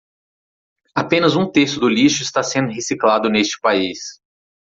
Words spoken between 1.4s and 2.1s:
terço do